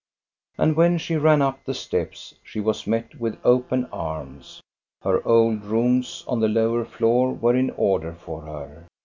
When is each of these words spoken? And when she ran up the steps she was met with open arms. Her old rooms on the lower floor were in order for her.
And 0.57 0.75
when 0.75 0.97
she 0.97 1.15
ran 1.15 1.43
up 1.43 1.63
the 1.63 1.75
steps 1.75 2.33
she 2.43 2.59
was 2.59 2.87
met 2.87 3.19
with 3.19 3.37
open 3.43 3.85
arms. 3.93 4.59
Her 5.03 5.23
old 5.27 5.63
rooms 5.63 6.23
on 6.27 6.39
the 6.39 6.47
lower 6.49 6.85
floor 6.85 7.31
were 7.31 7.55
in 7.55 7.69
order 7.77 8.13
for 8.15 8.41
her. 8.41 8.87